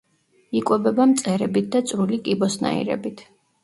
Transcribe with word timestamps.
იკვებება 0.61 1.07
მწერებით 1.13 1.71
და 1.79 1.85
წვრილი 1.93 2.23
კიბოსნაირებით. 2.27 3.29